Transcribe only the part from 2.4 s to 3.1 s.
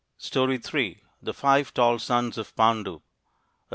PANDU A.